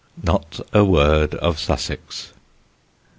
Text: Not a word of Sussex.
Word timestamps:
Not 0.23 0.59
a 0.73 0.83
word 0.83 1.35
of 1.35 1.59
Sussex. 1.59 2.33